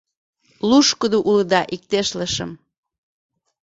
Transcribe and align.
«Лушкыдо 0.69 1.17
улыда,— 1.29 1.61
иктешлышым. 1.75 2.51